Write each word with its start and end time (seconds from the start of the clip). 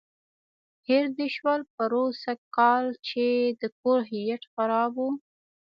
هېر 0.87 1.05
دې 1.17 1.27
شول 1.35 1.61
پروسږ 1.75 2.39
کال 2.57 2.85
چې 3.07 3.25
د 3.61 3.63
کور 3.79 3.99
هیټ 4.11 4.41
خراب 4.53 4.93
و. 5.03 5.07